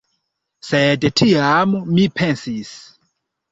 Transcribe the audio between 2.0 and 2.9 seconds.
pensis: